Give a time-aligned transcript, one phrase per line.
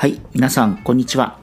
[0.00, 1.38] はい、皆さん、こんにちは。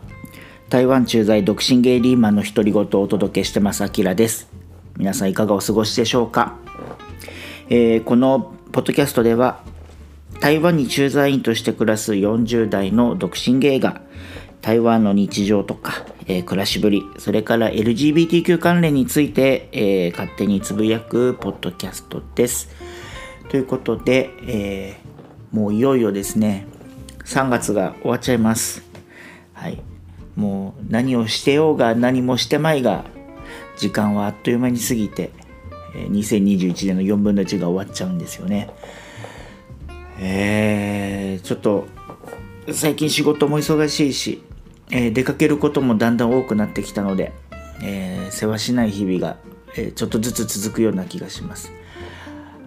[0.70, 4.50] 台湾駐在独身ゲイリーマンの独り言をお届けしてます、あきらです。
[4.98, 6.55] 皆さん、いかがお過ごしでしょうか、
[7.70, 9.62] えーこのポッドキャストでは、
[10.40, 14.02] 台湾に駐在員として暮らす40代の独身ゲイが、
[14.64, 22.70] 台湾の日常とか、えー暮らしぶり、それから LGBTQ 関連について、えー勝手につぶやくポッドキャストです。
[23.50, 24.98] ということで、え
[25.52, 26.66] もういよいよですね、
[27.27, 28.81] 3月が終わっちゃいます。
[29.52, 29.84] はい。
[30.38, 33.03] もう何をしてようが何もしてまいが、
[33.76, 35.31] 時間はあっという間に過ぎて、
[35.94, 38.70] 2021年の4分の1が終わっちゃうんですよね。
[40.20, 41.86] えー、ちょっと
[42.72, 44.41] 最近仕事も忙しいし、
[44.89, 47.34] えー出かけることもだんだん多くなってきたので、
[47.84, 49.36] えー世話しない日々が、
[49.75, 51.73] えーちょっとずつ続くような気がします。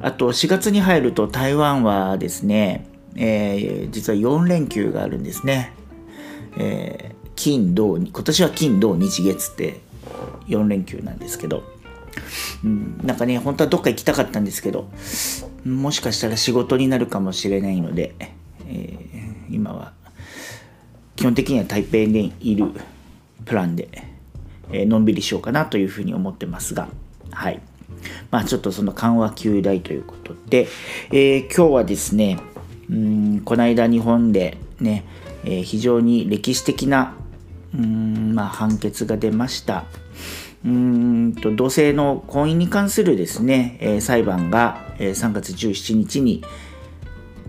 [0.03, 5.73] あと4月に入ると台湾はですね、えー実は4連休があるんですね。
[6.57, 9.81] えー金土今年は金土日月って
[10.49, 11.63] 4連休なんですけど、
[12.63, 14.91] うん、なんかね本当はどっか行きたかったんですけど
[15.65, 18.15] もしかしたら仕事になるかもしれないので、
[18.69, 19.93] えー今は
[21.17, 22.67] 基本的には台北にいる
[23.45, 23.89] プランで、
[24.71, 26.89] えーのんびりしようかなというふうに思ってますが。
[27.31, 27.61] はい。
[28.31, 30.69] まあちょっとその緩和球大ということで、
[31.11, 32.39] えー今日はですね
[32.91, 35.05] うんこの間日本でね、
[35.45, 37.15] えー非常に歴史的な
[37.75, 39.85] うんまあ判決が出ました。
[40.65, 46.43] うんと同性の婚姻に関するですね、えー裁判が、えー3月17日に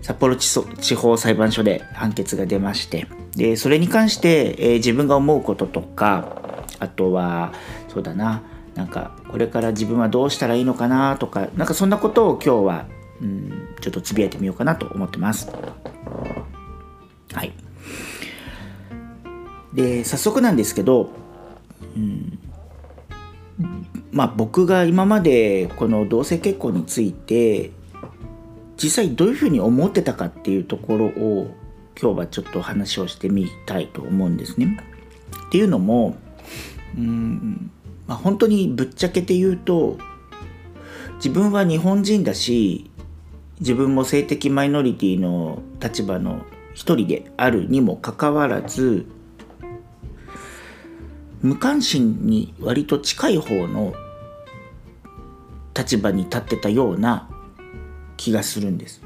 [0.00, 0.48] 札幌地
[0.80, 3.06] 地方裁判所で判決が出まして
[3.36, 7.52] でそれに関して、えー自分が思うこととかあとは
[7.88, 8.42] そうだな
[8.74, 12.86] なんかこれから自分はどうしたらいいのかなとかなんかそんなことを今日は
[13.22, 15.48] うんちょっとつぶやいてみようかなと思ってます。
[17.32, 17.52] はい。
[19.72, 21.10] で早速なんですけど、
[21.96, 22.38] うん
[24.10, 27.70] まあ僕が今までこの同性結婚について
[28.76, 31.54] 実際どういうふうに思ってたかっていうところを
[32.00, 34.78] 今日はちょっと話をしてみたいと思うんですね。
[35.46, 36.16] っていうのも
[36.96, 37.70] うん、
[38.06, 39.98] まあ、本当にぶっちゃけて言うと
[41.16, 42.90] 自分は日本人だし
[43.62, 49.06] 自分も性的マイノリティの立場の一人であるにもかかわらず
[51.42, 53.94] 無関心に割と近い方の
[55.76, 57.30] 立場に立ってたような
[58.16, 59.00] 気がするんです。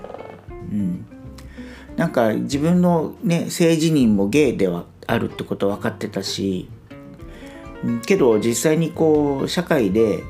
[0.51, 1.05] うん、
[1.97, 6.71] なんか自分のね性自認もゲイではあるってこと分かってたし、
[8.07, 10.25] けど実際にこう社会で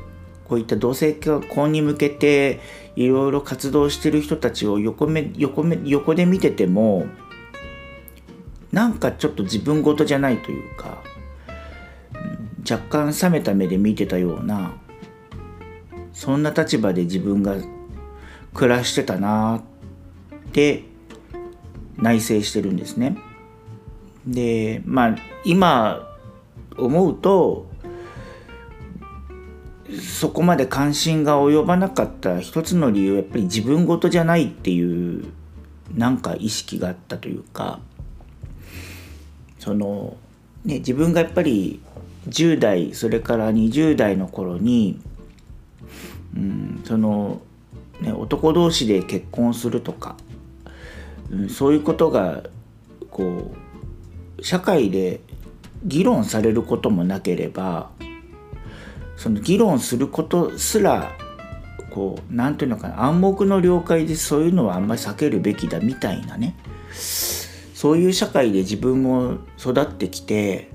[0.49, 2.61] こういった同性婚に向けて
[2.97, 7.07] いろいろ活動してる人たちを横目横目横で見てても
[8.73, 11.03] なんかちょっと自分事じゃないというか、
[12.69, 14.75] 若干冷めた目で見てたような
[16.13, 17.57] そんな立場で自分が
[18.53, 19.63] 暮らしてたなっ
[20.53, 20.85] て
[21.97, 23.17] 内省してるんですね。
[24.27, 26.17] でまあ今
[26.77, 27.71] 思うと
[30.17, 35.27] そこまで関心が及ばなかった一つの理由はやっぱり自分事じゃないっていう
[35.95, 37.81] なんか意識があったというか
[39.59, 40.17] その、
[40.65, 41.83] ね、自分がやっぱり
[42.31, 44.99] 10代それから20代の頃に、
[46.35, 47.43] うん、その、
[48.01, 50.17] ね、男同士で結婚するとか、
[51.31, 52.43] うん、そういうことが
[53.11, 53.55] こ
[54.39, 55.21] う社会で
[55.85, 57.91] 議論されることもなければ
[59.17, 61.17] その議論することすら
[61.91, 66.57] こう何ていうのかな暗黙の了解でそういうのはあんまり避けるべきだみたいなね。
[66.93, 70.71] そういう社会で自分も育ってきて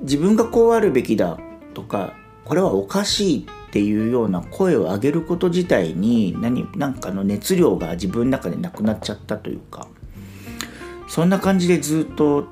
[0.00, 1.38] 自分がこうあるべきだ
[1.74, 9.88] とかこれはおかしいっていうような声を上げること自体に何なんかの熱量が自分の中でなくなっちゃったというか。
[11.10, 12.46] そんな感じでずっと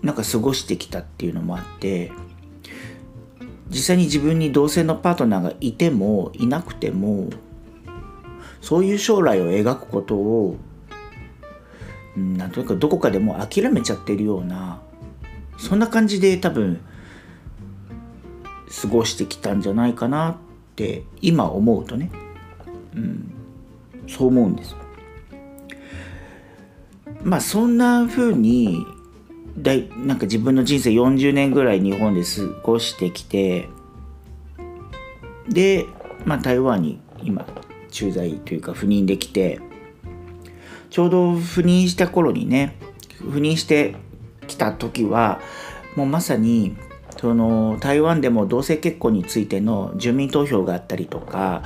[0.00, 2.10] なんか過ごしてきたっていうのもあって
[3.70, 7.30] 実際に自分に同性のパートナーがいてもいなくても
[8.60, 10.56] そういう将来を描くことを
[12.16, 14.80] うんなんというかどこかでも諦めちゃってるような
[15.56, 16.80] そんな感じで多分
[18.82, 20.36] 過ごしてきたんじゃないかなっ
[20.76, 22.10] て今思うとね、
[22.94, 23.32] うん、
[24.08, 24.76] そう思うんです。
[27.22, 28.86] まあそんな風に
[29.58, 32.28] だいなんか自分の人生40年ぐらい日本で過
[32.62, 33.68] ごしてきて
[35.48, 35.86] で、
[36.24, 37.46] まあ、台湾に今
[37.90, 39.60] 駐在というか赴任できて
[40.90, 42.76] ちょうど赴任した頃にね
[43.20, 43.96] 赴任して
[44.46, 45.40] きた時は
[45.96, 46.76] もうまさに
[47.20, 51.62] その台湾でも同性結婚についての住民投票があったりとか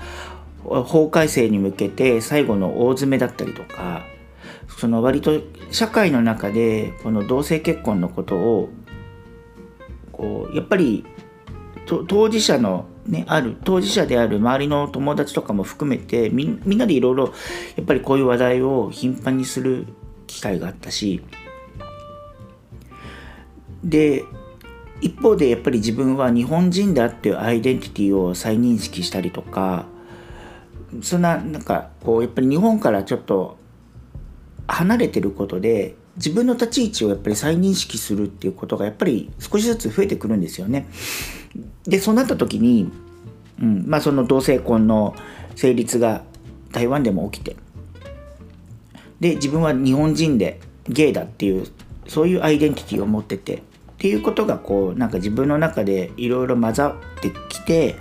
[0.64, 4.02] 法改正に向けて最後の大詰めだったりとか
[4.84, 5.40] その割と
[5.70, 8.68] 社会の中でこの同性結婚のことを
[10.12, 11.06] こうやっぱり
[11.86, 17.32] 当事者のねある当事者である周りの友達とかも含めてみんなでいろいろ
[17.76, 19.86] やっぱりこういう話題を頻繁にする
[20.26, 21.22] 機会があったし
[23.82, 24.22] で
[25.00, 29.86] 一方でやっぱり自分は日本人だっていうアイデンティティを再認識したりとか
[31.00, 33.63] そんななんかこうやっぱり日本からちょっと
[34.66, 40.86] 離れてることで自分の立ち位置をやっぱり再認識するっていうことがやっぱり少しずつ増えてくるんですよね。
[41.84, 42.90] でそうなった時に、
[43.60, 45.14] うんまあ、その同性婚の
[45.54, 46.22] 成立が
[46.72, 47.56] 台湾でも起きて
[49.20, 51.66] で自分は日本人でゲイだっていう
[52.08, 53.60] そういうアイデンティティを持っててっ
[53.98, 57.96] ていうことがこうなんか自分の中でいろいろ混ざってきて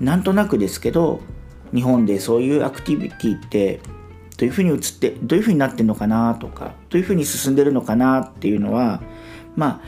[0.00, 1.20] なんとなくですけど
[1.72, 3.80] 日本でそういうアクティビティって
[4.38, 9.02] どういうふうに映ってどういうふうになってんのかなとかどういうふうに進んでるのかなっていうのは
[9.56, 9.82] ま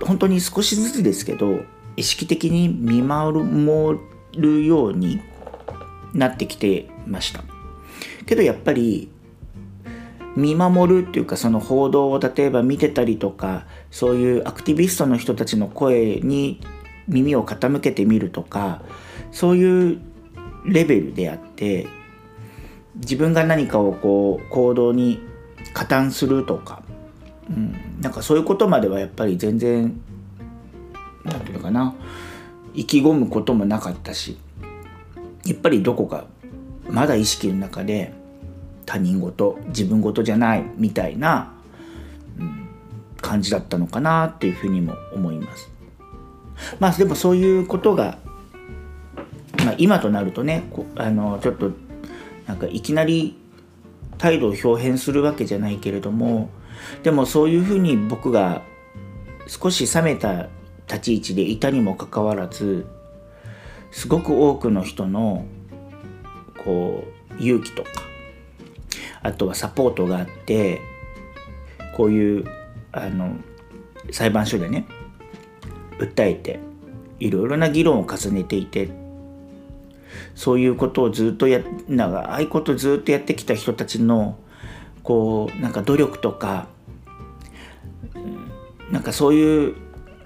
[0.00, 1.60] あ本当に少しずつですけど
[1.96, 4.00] 意識的に見守
[4.36, 5.20] るように
[6.14, 7.44] なってきてました。
[8.26, 9.08] けどやっぱり
[10.36, 16.60] 見守るっていうかその報道を例えば見てたりとかそういうアクティビストの人たちの声に
[17.06, 18.82] 耳を傾けてみるとか
[19.30, 20.00] そういう
[20.64, 21.86] レベルであって
[22.96, 25.20] 自分が何かをこう行動に
[25.72, 26.82] 加担するとか、
[27.48, 30.00] うん、なんかそういうことまではやっぱり全然
[31.24, 31.94] 何て言うのかな
[32.74, 34.38] 意気込むこともなかったし
[35.44, 36.26] やっぱりどこか
[36.88, 38.12] まだ意識の中で
[38.86, 41.52] 他人事自分事じゃないみたいな、
[42.38, 42.68] うん、
[43.20, 45.70] 感じだったのかなっていうふうにも思います。
[46.78, 48.18] まあでもそういうことが、
[49.64, 50.64] まあ、今となるとね
[50.96, 51.70] あのちょっと
[52.52, 53.34] なんかいきなり
[54.18, 56.50] 態度を表変するわけじゃないけれども
[57.02, 58.60] でもそういうふうに僕が
[59.46, 60.50] 少し冷めた
[60.86, 62.84] 立ち位置でいたにもかかわらず
[63.90, 65.46] すごく多くの人の
[66.62, 67.04] こ
[67.40, 67.88] う勇気とか
[69.22, 70.78] あとはサポートがあって
[71.96, 72.44] こういう
[72.92, 73.34] あの
[74.10, 74.84] 裁判所でね
[75.98, 76.60] 訴えて
[77.18, 78.90] いろいろな議論を重ねていて
[80.34, 84.38] そういうことをずっとや長いうことずっとやってきた人たちの
[85.02, 86.68] こうなんか努力とか
[88.90, 89.76] なんかそういう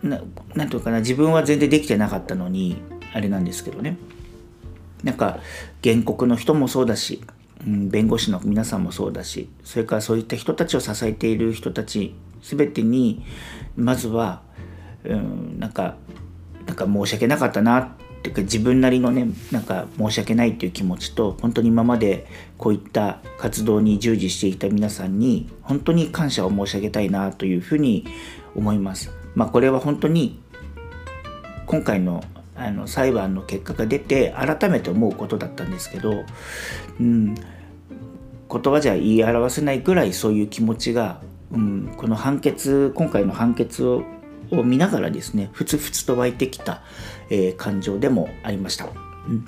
[0.03, 0.21] な
[0.55, 2.77] なんていうかな自分は全然できてなかったのに
[3.13, 3.97] あれなんですけどね。
[5.03, 5.39] なんか
[5.85, 7.23] 原告の人もそうだし、
[7.65, 13.25] うん、弁護士の皆さんもそうだしそれからそういった人たちを支えている人たち全てに
[13.77, 14.43] まずは、
[15.05, 15.97] うん、なんか
[16.67, 17.89] なんか申し訳なかったなっ
[18.27, 22.27] てか自分なりのねなんか申し訳ないっていう気持ちと本当に今まで
[22.59, 28.05] こういった活動に従事していた皆さんに本当に感謝を申し上げたいなというふうに
[28.55, 29.13] 思います。
[29.35, 30.41] まあ、これは本当に
[31.67, 32.25] 今回の
[32.57, 36.25] あの裁判の結果が出て改めて思うことだったんですけど、
[36.99, 37.45] うん、言
[38.49, 41.21] 葉じゃ言い表せないぐらいそういう気持ちが、
[41.53, 44.05] うん、この判決今回の判決を
[44.51, 46.83] を見ながらですねふつふつと湧いてきた、
[47.31, 48.87] えー、感情でもありました。
[48.87, 48.89] う
[49.33, 49.47] ん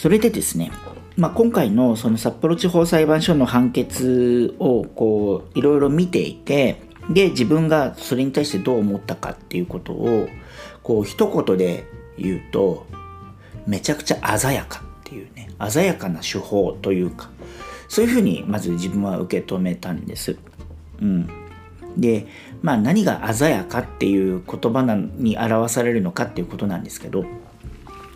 [0.00, 0.72] それでですね、
[1.18, 6.80] まあ、今回のその札幌地方裁判所の判決をこういろいろ見ていて
[7.10, 10.26] で自分がそれに対してどう思ったかっていうことを
[10.82, 11.84] こう一言で
[12.16, 12.86] 言うと
[13.66, 17.28] めちゃくちゃ鮮やかっていうね鮮やかな手法というか
[17.90, 20.36] そういうふうにまず自分は受け止めたんです。
[21.02, 21.28] うん、
[21.96, 22.28] で
[22.62, 27.24] まあ何が鮮やかっていう言葉に表されるのかっていうことなんですけど、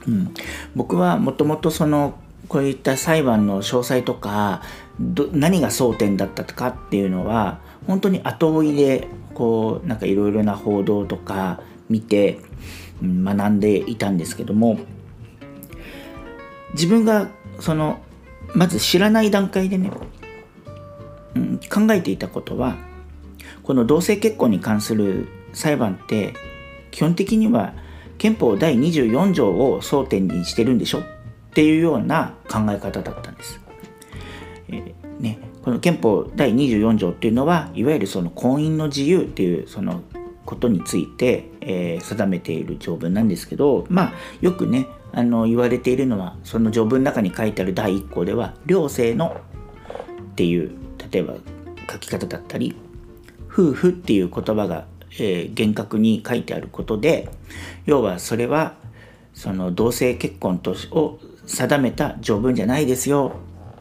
[0.06, 0.32] うん、
[0.76, 2.14] 僕はもともとその
[2.46, 4.62] こういった裁判の詳細とか
[5.32, 12.38] 何が争点だったかっていうのは本当に後追いでこうなんかいろいろな報道とか見て
[13.02, 14.78] 学んでいたんですけども
[16.74, 17.28] 自分が
[17.58, 17.98] その
[18.54, 19.90] まず知らない段階でね、
[21.34, 22.76] うん、考えていたことは
[23.62, 26.34] この同性結婚に関する裁判って
[26.90, 27.74] 基本的には
[28.18, 31.00] 憲法第24条を争点にしてるんでしょ？
[31.00, 31.02] っ
[31.54, 33.60] ていうような考え方だったんです。
[34.68, 40.02] えー、ね、この憲法第24条っていうのはいわゆるその婚姻の自由っていうその
[40.44, 49.36] ことについて、えー、定めている条文なんですけどまあよくねあの言われているのはその序文の中に書いてある第1項では「両性の」
[50.32, 50.72] っていう
[51.12, 51.34] 例えば
[51.90, 52.74] 書き方だったり
[53.50, 57.30] 「夫婦」っていう言葉が、えー、厳格に書いてあることで
[57.86, 58.74] 要はそれは
[59.32, 63.32] その同性結婚とを定めた条文じゃないですよ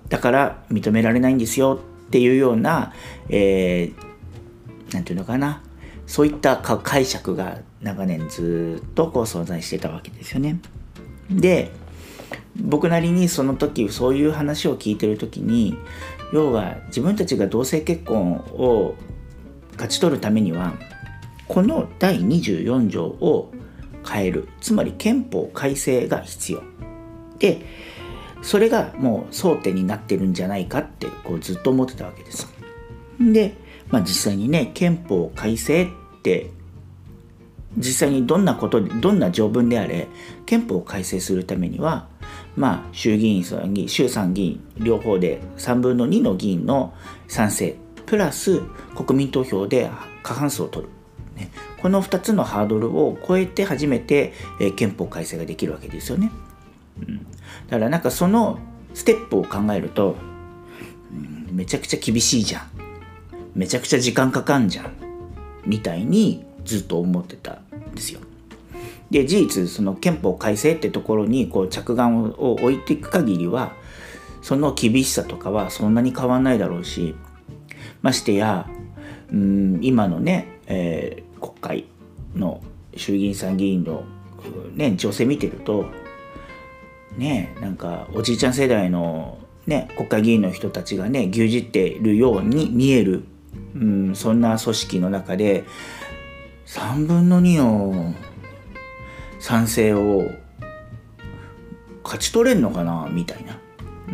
[0.10, 2.94] だから認められないんですよっていうような、
[3.30, 5.64] えー、ていうのかな
[6.06, 10.60] そういった解釈が長年ずっとこう存在してたわけですよね。
[11.36, 11.72] で
[12.56, 15.76] 僕なりにその時そういう話を聞いてる時に
[16.32, 18.96] 要は自分たちが同性結婚を
[19.74, 20.74] 勝ち取るためには
[21.48, 23.52] この第24条を
[24.08, 26.64] 変えるつまり憲法改正が必要
[27.40, 27.62] で
[28.42, 32.52] それがもう争点になってるんじゃないかってこうずっと思ってたわけです。
[33.20, 33.56] で、
[33.90, 35.88] まあ、実際にね憲法改正っ
[36.22, 36.52] て
[37.78, 40.08] 実際にどんなことどんな条文であれ
[40.54, 42.08] 憲法を改正するためには
[42.56, 46.94] まあ衆議院衆参議院両方で3分の2の議員の
[47.28, 48.62] 賛成プラス
[48.96, 49.90] 国民投票で
[50.22, 50.92] 過半数を取る、
[51.36, 51.50] ね、
[51.82, 56.30] この2つのハードルを超えて初めて、えー、憲法改正ができるわけですよね。
[57.00, 57.24] うん、だ
[57.72, 58.60] からなんかその
[58.94, 60.18] ステップを考えると、
[61.12, 62.70] うん、めちゃくちゃ厳しいじゃん。
[63.56, 64.94] めちゃくちゃ時間かかんじゃん。
[65.66, 68.20] みたいにずっと思ってたんですよ。
[69.14, 73.74] で事実その憲法改正ってところにこう着眼を置いていく限りは
[74.42, 77.16] その厳しさとかはそんなに変わんないだろうし
[78.02, 78.68] ましてや
[79.32, 81.86] うん今のね、えー、国会
[82.36, 82.64] の
[82.98, 84.04] 衆議院参議院の、
[84.74, 85.86] ね、情勢見てると
[87.16, 93.26] ねなんかおじいちゃん世代の、ね、国会議員の人たちがね牛耳ってるように見える、
[93.76, 95.66] うん、そんな組織の中で
[96.66, 98.16] 3分の2の
[99.44, 100.32] 賛成を
[102.02, 103.10] 勝ち取れんのかな？
[103.12, 103.60] みたいな。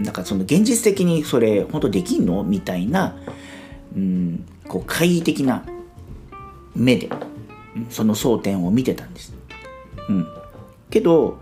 [0.04, 2.44] だからその現実的にそれ本当できんの？
[2.44, 3.16] みたいな、
[3.96, 5.64] うん、こう懐疑的な
[6.76, 7.12] 目で
[7.92, 9.36] その争点を見てたんです。
[10.10, 10.28] うん、
[10.90, 11.40] けど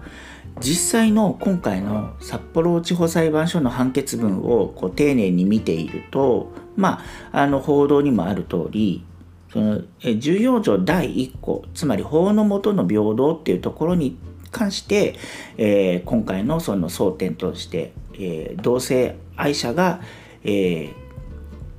[0.60, 7.01] 実際の今回の札幌地方裁判所の判決文をこう丁寧に見ているとま
[7.32, 9.06] ああの報道にもある通り
[9.51, 14.18] その14条第1項つまり法の下の平等っていうところに
[14.51, 15.16] 関して、
[15.58, 20.01] えー、今回のその争点として、えー、同性愛者が、
[20.44, 20.94] えー、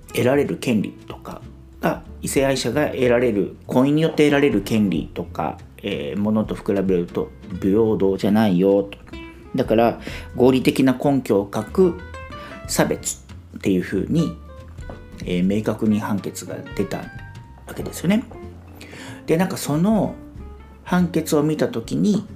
[0.09, 1.43] 得られる権利とか
[1.81, 8.99] が異性愛者が得られる婚姻によって得られる権利とか、え、ものと比べると平等じゃないよと。
[9.55, 10.01] だから
[10.37, 12.01] 合理的な根拠を欠く
[12.67, 13.25] 差別
[13.57, 14.37] っていうふうに、
[15.25, 17.03] え、明確に判決が出た。
[17.69, 18.25] わけですよね。
[19.27, 20.15] でなんかその
[20.85, 22.27] 判決を見た時に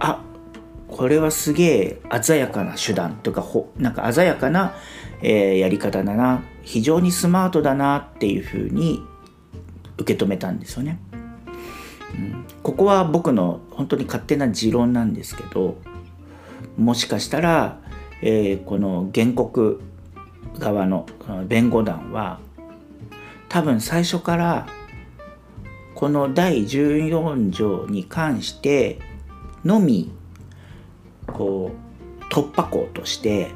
[0.00, 0.20] あ
[0.88, 4.74] これはすげえ鮮やかな手段というかほなんか鮮やかな、
[5.22, 9.02] えー、やり方だな非常にスマートだなっていうふうに
[9.98, 10.98] 受け止めたんですよね。
[12.14, 15.76] うん、ここは僕の本当に勝手な持論なんですけど
[16.76, 17.80] もしかしたら、
[18.22, 19.80] えー、この原告
[20.58, 21.06] 側の
[21.46, 22.40] 弁護団は
[23.56, 24.66] 多分最初から
[25.94, 28.98] この第14条に関して
[29.64, 30.12] のみ
[31.26, 31.70] こ
[32.20, 33.52] う突破口として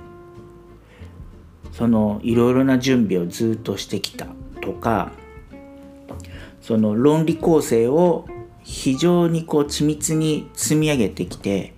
[1.71, 4.29] そのいろいろな準備をずっとしてきた
[4.63, 5.13] とか
[6.63, 8.27] その論理構成を
[8.63, 11.75] 非常にこう緻密に積み上げてきて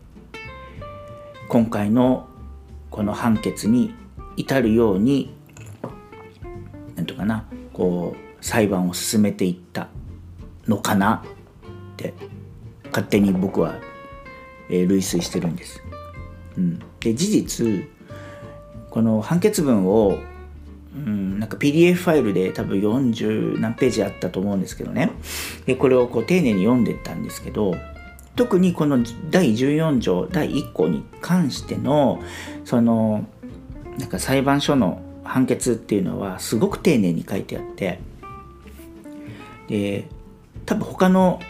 [1.49, 2.29] 今回の
[2.88, 3.93] この判決に
[4.37, 5.35] 至るように
[6.95, 7.49] 何とかな
[7.83, 9.89] こう裁判を進めていった
[10.69, 11.25] のかな
[11.95, 12.15] って
[12.87, 13.75] 勝手に僕は、
[14.71, 15.83] えー、類推してるんです。
[16.57, 17.89] うん、で事実
[18.89, 20.17] この判決文を、
[20.95, 25.11] うん、なんか PDF ファイルで多分40何ページあったと思うんですけどね
[25.67, 27.75] でこれをこう丁寧に読んでったんですけど
[28.37, 32.23] 特にこの第14条第1項に関しての
[32.65, 33.27] その
[33.99, 38.00] なんか裁判所の判決っていうのはすごく丁寧に書いてあって
[39.69, 40.09] で
[40.67, 41.41] 多分他の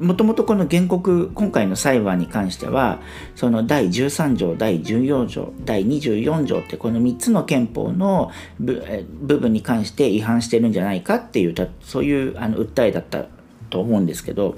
[0.00, 3.00] もともとこの原告今回の裁判に関しては
[3.34, 13.26] その第13条第14条第24条ってこの3つの憲法の部分に関して違反してるんじゃないかっていうそういうあの訴えだった
[13.68, 14.54] と思うんですけど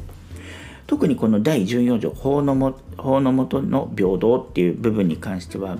[0.86, 5.78] 特にこの第14条法のも法の下の平等っていう部分に関しては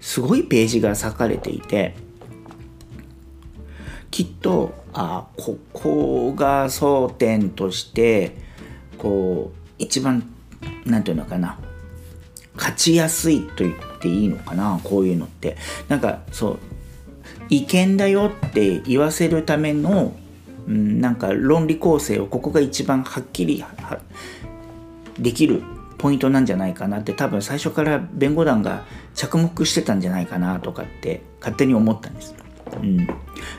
[0.00, 1.94] すごいページが割かれていて
[4.10, 8.36] きっとあここが争点として
[8.98, 10.30] こう一番
[10.84, 11.58] 何て言うのかな
[12.56, 15.56] 勝ちやすいと言っていいのかなこういうのって。
[15.88, 16.58] なんかそう
[17.48, 20.14] 違憲だよって言わせるための、
[20.68, 23.64] うん、なんか論理構成をここが一番はっきり
[25.18, 25.62] できる
[25.98, 32.34] ポイントなんじゃないかなって多分最初から弁護団が着目してたんじゃないかなとかって勝手に思ったんです。
[32.80, 33.08] うん、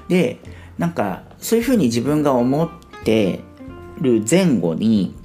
[0.07, 0.39] で
[0.77, 2.69] なんかそういうふうに自分が思っ
[3.03, 3.41] て
[3.99, 5.15] る前後に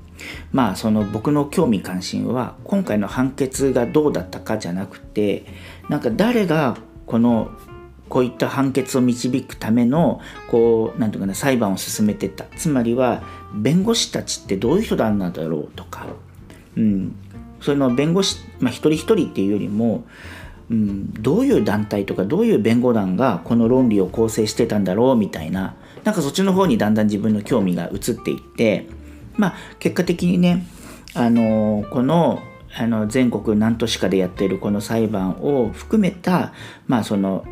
[0.53, 5.47] まあその僕の興味関心は今回の判決がどうだったかじゃなくて
[5.89, 7.51] なんか誰がこの
[8.09, 12.45] こういった判決を導くためのこうなんていうかな裁判を進めてた。
[12.57, 13.23] つまりは
[13.55, 16.07] 弁護士たちってどういう人なんだろうとか、
[16.77, 17.17] うん、
[17.61, 20.05] その弁護士、まあ、一人一人っていうよりも、
[20.71, 28.87] うん、どういう団体とかどういう弁護団がこの論理を構成してたんだろうみたいななんかそっちの方にだんだん自分の興味が移っていって
[29.37, 30.67] まあ結果的にね
[31.15, 32.43] あのこの
[32.79, 36.53] あの全国何都市かでやっているこの裁判を含めた、
[36.87, 37.47] まあ、その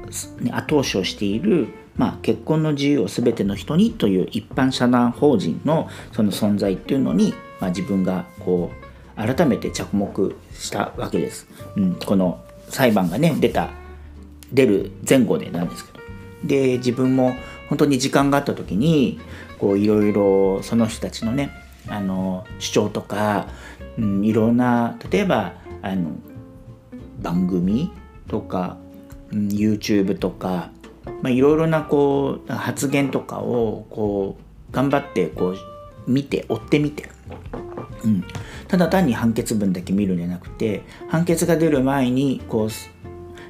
[0.53, 8.84] 後押しをしている、まあ、結婚の自由を全ての人にという一般社団法人のその存在っていうのに、まあ、自分がこう
[9.17, 11.47] 改めて着目したわけです。
[11.77, 13.71] うん、この裁判がね出た
[14.53, 16.05] 出る前後でなんですけど。
[16.45, 17.35] で自分も
[17.71, 19.19] 本当に時間があった時に
[19.59, 21.51] こういろいろその人たちのね
[21.89, 23.47] あの主張とか
[23.99, 26.13] うん、いろんな例えばあの
[27.21, 27.91] 番組
[28.29, 28.77] とか、
[29.31, 30.71] うん、YouTube とか、
[31.23, 34.37] まあ、いろいろなこう発言とかをこ
[34.71, 35.57] う頑張ってこう
[36.07, 37.09] 見て追ってみて、
[38.05, 38.25] うん、
[38.69, 42.71] ただ単に判決文だけ見るんじゃなくて判決が出る前にこう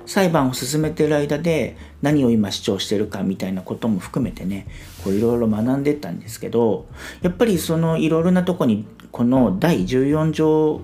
[0.07, 4.67] 裁判を進めてる間で何を今主張してるかみたいなことも含めてね
[5.03, 6.87] こういろいろ学んでったんですけど
[7.23, 10.81] やっぱりそのいろいろなとこにこの第14条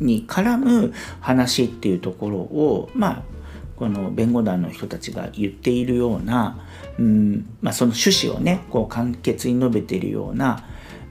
[0.00, 3.22] に絡む話っていうところをまあ
[3.76, 6.64] この弁護団の人たちが言っているような、
[6.98, 10.64] うんまあ、その趣旨をねこう簡潔に述べているような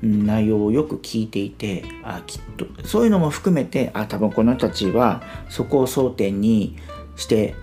[0.04, 6.76] 内容をよく聞いていてあきっとそういうのも含めてあ多分この人たちはそこを争点に
[7.16, 7.56] して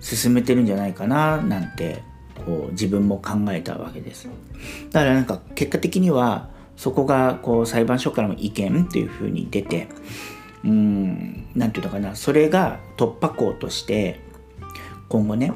[0.00, 2.02] 進めてるんじゃないかななんて
[2.46, 4.28] こう自分も考えたわけです。
[4.90, 9.88] だからなんか結果的にはそこがこう裁判所からの意見っていうふうに出て
[10.64, 14.20] うん何て言うのかなそれが突破口として
[15.08, 15.52] 今後ね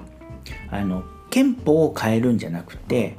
[0.71, 3.17] あの憲法を変えるんじゃなくて、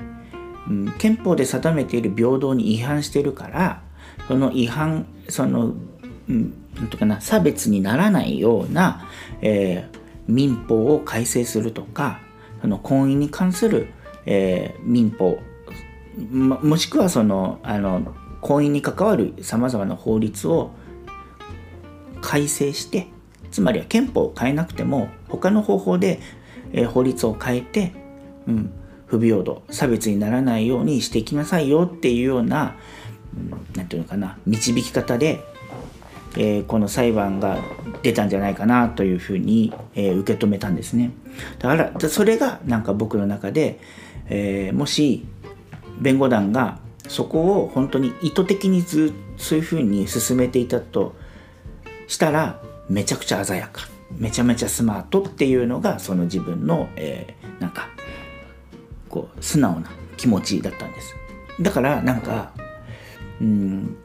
[0.69, 3.81] うん、憲法で定めている平等に違反してるから
[4.27, 5.73] その違反その、
[6.29, 9.07] うん、なんとかな差別にならないような、
[9.41, 12.19] えー、民法を改正するとか
[12.61, 13.93] その婚姻に関する、
[14.25, 15.39] えー、民法
[16.31, 20.71] ももしくはそのあの婚姻に関わるさまざまな法律を
[22.21, 23.07] 改正して
[23.51, 26.19] つまりは憲法を変えなくても他の方法で、
[26.73, 27.93] えー、法律を変えて、
[28.47, 28.73] うん、
[29.07, 32.75] 不平等差別にならないようにしていきなさいよっていうような
[33.75, 35.43] 何、て言うのかな導き方で
[36.37, 37.57] えー、この裁判が
[38.03, 41.11] 出たんじゃないかなというふうに、えー、受け止めたんですね。
[41.59, 43.79] だからそれがなんか僕の中で、
[44.27, 45.25] えー、もし
[45.99, 51.15] 弁護団がそこを本当に意図的にずそういうふうに進めていたと
[52.07, 57.89] したらめちゃくちゃ鮮やかめちゃめちゃスマートっていうのがその自分の、えー、なんか
[59.17, 61.15] こう素直な気持ちだったんです。
[61.59, 62.51] だからなんか
[63.41, 63.97] うん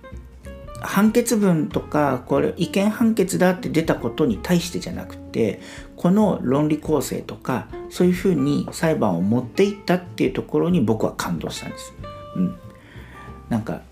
[0.81, 5.61] 判決文とかこれ違憲判決だって出たことに対してじゃなくて
[5.97, 11.95] この論理構成とかそういうふうに裁判を持っていったっていうところに僕は感動したんです。
[12.37, 12.59] うん、
[13.49, 13.83] なんか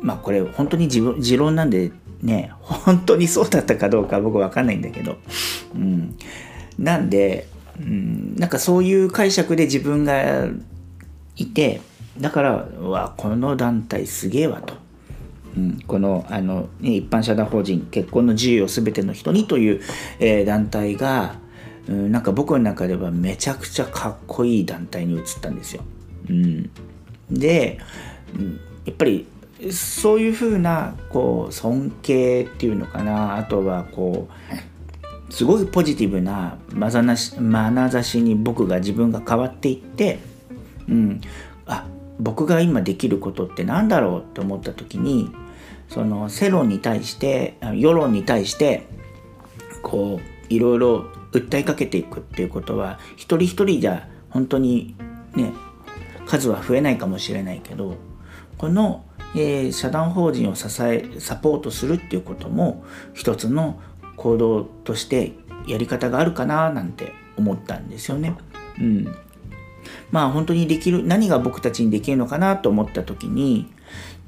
[0.00, 5.16] まあこれ本当に持論なんでね本当にそうだったかどうか僕は分かんないんだけど、
[5.74, 6.16] うん、
[6.78, 7.46] なんで、
[7.80, 10.46] うん、なんかそういう解釈で自分が
[11.36, 11.80] いて
[12.18, 14.74] だからわこの団体すげえわと。
[15.56, 19.80] うん、このあの、ね、一般社団法人結婚の自由を全ての人にという、
[20.20, 21.34] えー、団体が、
[21.88, 25.82] うん、なんか僕の中ではめちゃくちゃかっこいい団体に移ったんですよ。
[26.28, 26.70] うん、
[27.30, 27.80] で、
[28.32, 29.26] うん、やっぱり
[29.72, 34.79] そういうふうなこう尊敬っていうのかなあとはこう
[35.30, 40.18] すごいポジティブなまざなし眼差しに僕が自分が変わっていって、
[40.88, 41.20] うん、
[41.66, 41.86] あ
[42.18, 45.30] 僕が今できることって何だろうって思った時に
[45.88, 48.86] その世論に対して世論に対して
[49.82, 54.96] こういろいろ訴えかけていくっていうことは一人一人じゃ本当に
[55.34, 55.52] ね
[56.26, 57.96] 数は増えないかもしれないけど
[58.58, 63.80] この、えー、社団法人を支えサポートするっていうことも一つの
[64.20, 65.32] 行動として
[65.66, 68.34] やり方があるかななんて思ったんですよね。
[68.78, 69.16] うん、
[70.10, 73.72] まあ本当にできる何が僕たちにできるのかなと思った時に、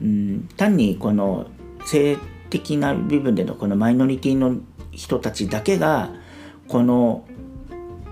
[0.01, 1.47] うん、単にこの
[1.85, 2.17] 性
[2.49, 4.57] 的な部分でのこのマイノリティの
[4.93, 6.11] 人たちだけが
[6.69, 7.27] この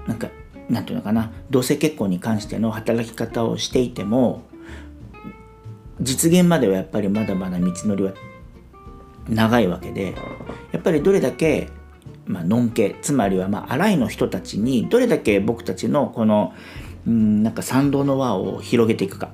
[0.06, 0.28] なんか
[0.68, 4.42] なんていうのかな同性結婚に関しての働き方をしていても
[5.98, 8.12] 実現まではやっぱりまだまだ道のりは
[9.30, 10.14] 長いわけで
[10.80, 11.68] やっぱりどれだけ、
[12.24, 16.54] まあのんけつまりはまあ荒いの人たちにどれだけ僕たちのこの
[17.06, 19.28] うんなんか賛同の輪を広げていくか。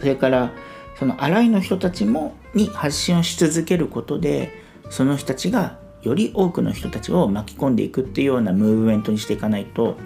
[0.00, 0.52] それから
[0.98, 4.50] その荒いの人たちもに発信をし続けることで
[4.90, 9.96] その人たちがより多くの人たちを巻き込んでいくっていうようなムーブメントにしていかないと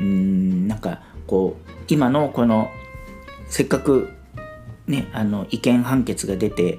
[0.00, 2.70] うんなんかこう今のこの
[3.48, 4.10] せっかく
[4.86, 6.78] ねあの意見判決が出て、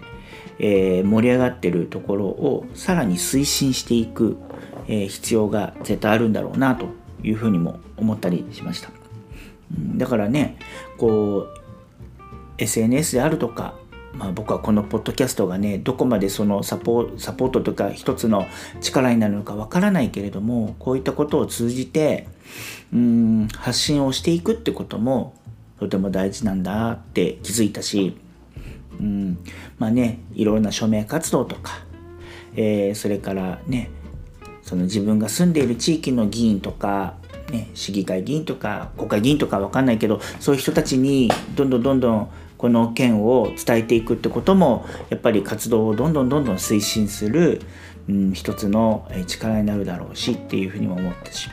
[0.60, 4.38] えー、盛り上がってるところをさらに推進していく、
[4.88, 6.88] えー、必要が絶対あるんだろうなと
[7.24, 8.92] いうふうにも思ったりしました。
[9.96, 10.58] だからね
[10.98, 11.60] こう
[12.58, 13.76] SNS であるとか、
[14.14, 18.48] まあ、僕はこのポッドキャストがねどこまでそのサポサポートとか一つの
[18.82, 22.28] 力になるのかわからないけれどもこういったことを通じて
[22.94, 25.34] うん発信をしていくってことも
[25.80, 28.18] とても大事なんだって気づいたし
[29.00, 29.38] うん。
[29.78, 31.80] まあねいろんな署名活動とか、
[32.56, 33.90] えー、それからね
[34.62, 37.16] その自分が住んでいる地域の議員とか
[37.52, 47.62] ね、市議会議員とか国会議員とか分かんないけどそういう人たちにどんどんどんどんこの件を伝えていくってこともやっぱり活動をどんどんどんどん推進する、
[48.10, 51.50] うん、一つの力になるだろうしっていうふうにも思ったし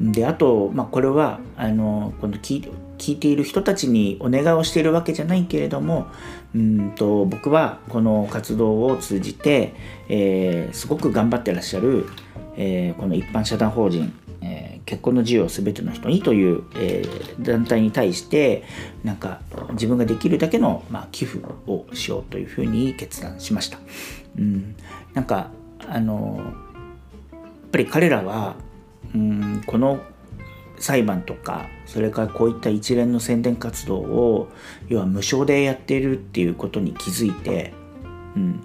[0.00, 6.06] であと、まあ、これはあのこの聞聞いている人たちにお願いをしているわけじゃないけれども
[6.54, 9.72] うんと僕はこの活動を通じて、
[10.08, 12.06] えー、すごく頑張ってらっしゃる、
[12.56, 17.04] えー、この一般社団法人え結婚の自由を全ての人にという、え、
[17.38, 18.64] 団体に対して
[19.04, 19.40] なんか
[19.72, 23.78] 自分ができるだけの、まあ、寄付をしようというふうに決断しました。
[24.38, 24.74] うん、
[25.14, 25.50] なんか
[25.86, 26.40] あの
[27.32, 28.56] やっぱり彼らは
[29.14, 30.00] うんこの
[30.80, 34.48] 裁判とかそれからこういった一連の宣伝活動を
[34.88, 37.72] 要は無償でやっているっていうことに気づいて、
[38.34, 38.60] うん、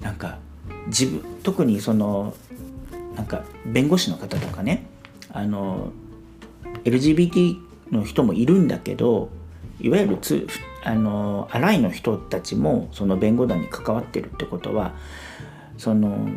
[0.00, 0.38] なんか
[0.86, 2.34] 自分特にその
[3.16, 4.86] なんか弁護士の方とかね
[5.32, 5.90] あの
[6.84, 7.56] LGBT
[7.90, 9.28] の人もいるんだけど
[9.80, 10.46] いわゆるつ
[10.84, 14.94] あのアライの人たちもその弁護団に関わってるってことは
[15.78, 16.28] その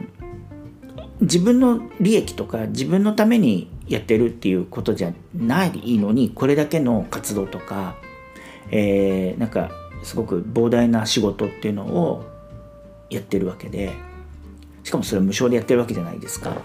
[1.21, 7.95] 自分の利益とか自分のためにやってるっていうことじゃないのにこれだけの活動とか、
[8.71, 9.71] えー、なんか
[10.03, 12.25] すごく膨大な仕事っていうのを
[13.09, 13.93] やってるわけで
[14.83, 16.61] しかもそれ無償でやってるわけじゃないですか。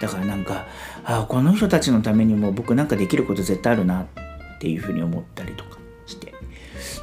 [0.00, 0.66] だからなんか
[1.04, 4.06] ああこの人たちのためにも僕なんかできること絶対あるなっ
[4.58, 6.34] ていうふうに思ったりとかして。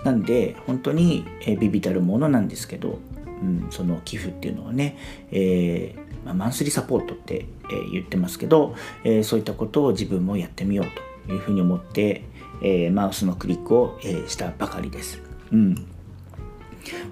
[0.03, 4.97] なんで本当に、えビビたるものなんですけど、うん、その寄付っていうのはね、
[5.31, 12.23] えー、まあ、マンスリーサポートって、えー、言ってますけど、えー、そういったことを自分もやってみようというふうに思って、
[12.61, 15.21] えマウスのクリックを、えしたばかりです。
[15.51, 15.85] うん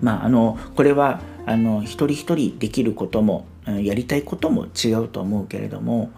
[0.01, 6.11] まあ、あのこれはあの一人一人できることもやりたいことも違うと思うけれども、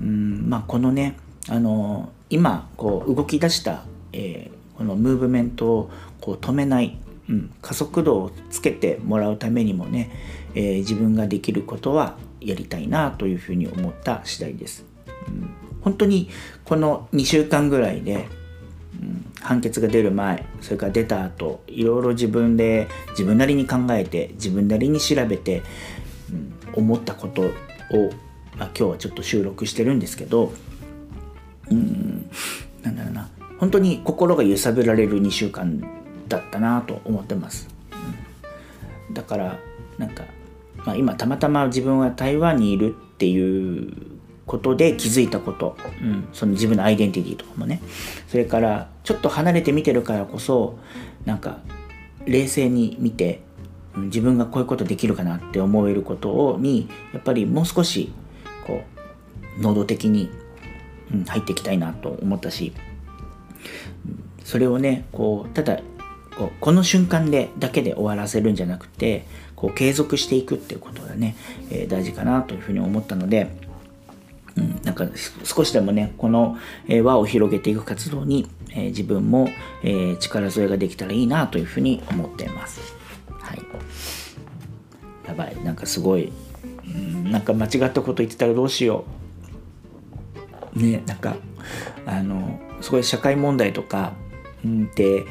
[0.00, 1.16] うんまあ、このね
[1.48, 10.10] あの今こう動き出した、えー、このムーブメントをこう止めない、うん、加速度をつけてもらうためにもね、
[10.54, 14.84] えー、自分ができることはやりたいなというふうに思った次第です。
[15.28, 16.30] うん、本当に
[16.64, 18.28] この2週間ぐらいで
[19.00, 25.62] うん判決が出る前それから出た後いろいろ自分で自分なりに考えて自分なりに調べて、
[26.74, 27.46] うん、思ったことを、
[28.56, 30.52] まあ、今日はちょっと収録してるんですけど
[31.70, 32.30] うん
[32.82, 33.28] なんだろうな。
[33.58, 35.82] 本当に心が揺さぶられる2週間
[36.28, 37.68] だったなと思ってます、
[39.12, 39.58] だから
[39.98, 40.24] なんか、
[40.86, 43.92] まあ、今たまたま自分は台湾にいるっていう
[44.46, 47.82] ことで気づいたこと、うん、その自分のアイデンティティとかもね。
[48.28, 50.78] それからちょっと離れて見てるからこそ
[51.24, 51.58] なんか
[52.24, 53.40] 冷静に見て、
[53.96, 58.12] 自分がこういうことできるかなって思えることをにやっぱりもう少し
[58.66, 58.82] こ
[59.58, 60.30] う能動的に、
[61.12, 62.72] うん、入っていきたいなと思ったし、
[64.44, 65.80] それをねこうただ
[66.36, 71.34] こうこの瞬間でだけで終わらせるんじゃなくてこう継続していくっていうことがね、
[71.70, 73.50] えー、大事かなというふうに思ったので
[74.56, 75.06] うん、なんか
[75.44, 76.56] 少しでもね、この、
[76.88, 79.50] 輪を広げていく活動に、え自分も、
[79.82, 82.94] え力添えができたらいいなというふうに思っています。
[83.28, 83.58] はい。
[85.28, 86.32] やばい、なんかすごい
[86.94, 89.04] うんなんか間違ったこと言ってたらどうしよ
[90.74, 91.36] うねなんか
[92.06, 94.12] あのすごい社会問題とか、
[94.64, 95.24] うん、で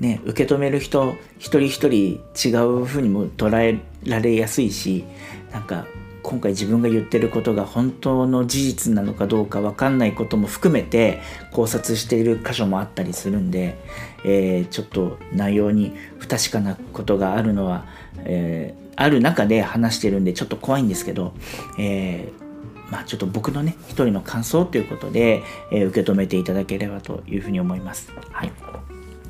[0.00, 5.04] ね受け止める人一人一人違うふうにも捉えられやすいし
[5.52, 5.86] なんか
[6.22, 11.20] 今回自分が言ってることが本当の事実なのかどうか分かんないことも含めて
[11.52, 13.78] 考察している箇所もあったりするんで、
[14.24, 17.86] えー、ちょっと内容に不確かなことがあるのは、
[18.18, 21.32] えー、ある中で話してるんでちょっと怖いんですけど、
[21.78, 28.12] えー、まあ、ちょっと僕のね一人の感想ということで、え受け止めていただければというふうに思います。
[28.30, 28.52] はい、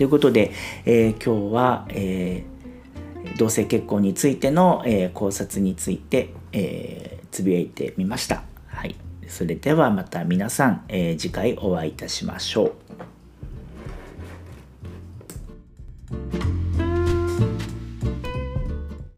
[0.00, 0.50] ということで、
[0.86, 8.42] えー、今日は、えー、同性結婚についての、えー、考察について、えー、つぶやいてみました。
[8.68, 8.96] はい、
[9.28, 12.72] それではまた皆さん、えー、次回お会いいたしましょ
[16.46, 16.49] う。